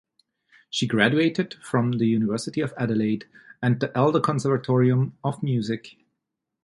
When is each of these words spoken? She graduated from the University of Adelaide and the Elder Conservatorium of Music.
She 0.71 0.87
graduated 0.87 1.53
from 1.63 1.99
the 1.99 2.07
University 2.07 2.59
of 2.59 2.73
Adelaide 2.75 3.25
and 3.61 3.79
the 3.79 3.95
Elder 3.95 4.19
Conservatorium 4.19 5.11
of 5.23 5.43
Music. 5.43 5.95